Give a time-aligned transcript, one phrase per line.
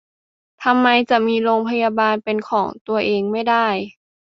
[0.63, 3.67] ทำไมจะมีโรงพยาบาลเป็นของตัวเองไม่ได้